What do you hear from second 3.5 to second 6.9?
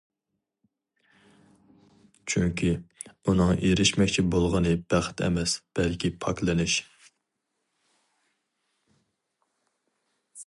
ئېرىشمەكچى بولغىنى بەخت ئەمەس، بەلكى پاكلىنىش.